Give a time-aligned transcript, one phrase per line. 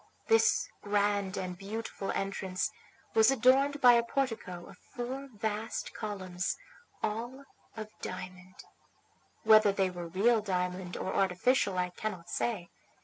[0.29, 2.71] This grand and beautiful entrance
[3.13, 6.57] was adorned by a portico of four vast columns,
[7.03, 7.43] all
[7.77, 8.55] of diamond.
[9.43, 12.71] Whether they were real diamond or artificial I cannot say.